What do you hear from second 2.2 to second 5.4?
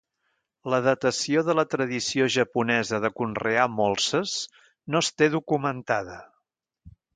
japonesa de conrear molses no es té